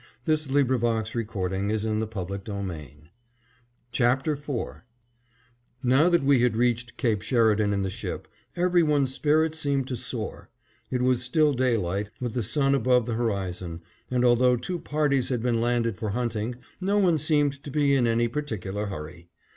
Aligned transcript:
CHAPTER 0.25 0.31
IV 0.57 0.67
PREPARING 0.67 0.79
FOR 1.27 1.47
WINTER 1.47 1.73
AT 1.73 1.75
CAPE 1.75 1.79
SHERIDAN 1.79 1.99
THE 1.99 2.09
ARCTIC 2.15 2.43
LIBRARY 3.95 4.81
Now 5.83 6.09
that 6.09 6.23
we 6.23 6.39
had 6.39 6.55
reached 6.57 6.97
Cape 6.97 7.21
Sheridan 7.21 7.71
in 7.71 7.83
the 7.83 7.89
ship, 7.91 8.27
every 8.55 8.81
one's 8.81 9.13
spirits 9.13 9.59
seemed 9.59 9.87
to 9.87 9.95
soar. 9.95 10.49
It 10.89 11.03
was 11.03 11.21
still 11.23 11.53
daylight, 11.53 12.09
with 12.19 12.33
the 12.33 12.41
sun 12.41 12.73
above 12.73 13.05
the 13.05 13.13
horizon, 13.13 13.81
and 14.09 14.25
although 14.25 14.55
two 14.57 14.79
parties 14.79 15.29
had 15.29 15.43
been 15.43 15.61
landed 15.61 15.97
for 15.97 16.09
hunting, 16.09 16.55
no 16.79 16.97
one 16.97 17.19
seemed 17.19 17.61
to 17.63 17.69
be 17.69 17.93
in 17.93 18.07
any 18.07 18.27
particular 18.27 18.87
hurry. 18.87 19.29